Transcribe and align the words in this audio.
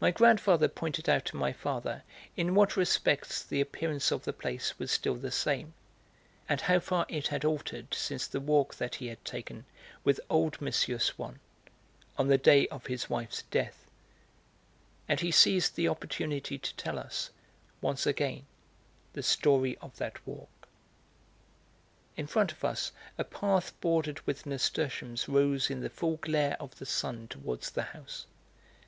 My 0.00 0.10
grandfather 0.10 0.66
pointed 0.66 1.08
out 1.08 1.26
to 1.26 1.36
my 1.36 1.52
father 1.52 2.02
in 2.36 2.56
what 2.56 2.76
respects 2.76 3.40
the 3.40 3.60
appearance 3.60 4.10
of 4.10 4.24
the 4.24 4.32
place 4.32 4.76
was 4.80 4.90
still 4.90 5.14
the 5.14 5.30
same, 5.30 5.74
and 6.48 6.60
how 6.62 6.80
far 6.80 7.06
it 7.08 7.28
had 7.28 7.44
altered 7.44 7.94
since 7.94 8.26
the 8.26 8.40
walk 8.40 8.74
that 8.74 8.96
he 8.96 9.06
had 9.06 9.24
taken 9.24 9.64
with 10.02 10.18
old 10.28 10.58
M. 10.60 10.72
Swann, 10.72 11.38
on 12.18 12.26
the 12.26 12.36
day 12.36 12.66
of 12.66 12.86
his 12.86 13.08
wife's 13.08 13.42
death; 13.44 13.86
and 15.08 15.20
he 15.20 15.30
seized 15.30 15.76
the 15.76 15.86
opportunity 15.86 16.58
to 16.58 16.74
tell 16.74 16.98
us, 16.98 17.30
once 17.80 18.06
again, 18.08 18.46
the 19.12 19.22
story 19.22 19.78
of 19.78 19.96
that 19.98 20.18
walk. 20.26 20.66
In 22.16 22.26
front 22.26 22.50
of 22.50 22.64
us 22.64 22.90
a 23.16 23.22
path 23.22 23.70
bordered 23.80 24.18
with 24.26 24.46
nasturtiums 24.46 25.28
rose 25.28 25.70
in 25.70 25.80
the 25.80 25.90
full 25.90 26.16
glare 26.16 26.56
of 26.58 26.76
the 26.80 26.86
sun 26.86 27.28
towards 27.28 27.70
the 27.70 27.82
house. 27.82 28.26